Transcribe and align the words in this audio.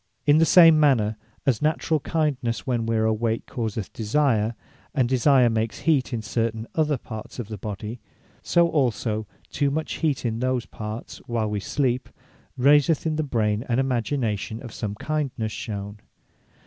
In 0.25 0.39
the 0.39 0.47
same 0.47 0.79
manner; 0.79 1.15
as 1.45 1.61
naturall 1.61 1.99
kindness, 1.99 2.65
when 2.65 2.87
we 2.87 2.95
are 2.97 3.05
awake 3.05 3.45
causeth 3.45 3.93
desire; 3.93 4.55
and 4.95 5.07
desire 5.07 5.47
makes 5.47 5.81
heat 5.81 6.11
in 6.11 6.23
certain 6.23 6.65
other 6.73 6.97
parts 6.97 7.37
of 7.37 7.49
the 7.49 7.57
body; 7.59 7.99
so 8.41 8.67
also, 8.67 9.27
too 9.51 9.69
much 9.69 9.97
heat 9.99 10.25
in 10.25 10.39
those 10.39 10.65
parts, 10.65 11.19
while 11.27 11.51
wee 11.51 11.59
sleep, 11.59 12.09
raiseth 12.57 13.05
in 13.05 13.15
the 13.15 13.21
brain 13.21 13.63
an 13.69 13.77
imagination 13.77 14.59
of 14.63 14.73
some 14.73 14.95
kindness 14.95 15.51
shewn. 15.51 15.99